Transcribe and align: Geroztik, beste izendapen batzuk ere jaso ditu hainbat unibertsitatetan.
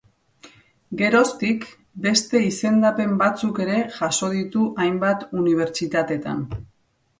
Geroztik, 1.01 1.67
beste 2.05 2.41
izendapen 2.47 3.13
batzuk 3.21 3.63
ere 3.67 3.77
jaso 3.99 4.33
ditu 4.39 4.65
hainbat 4.87 5.29
unibertsitatetan. 5.45 6.45